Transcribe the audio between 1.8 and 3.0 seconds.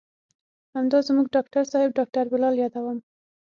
ډاکتر بلال يادوم.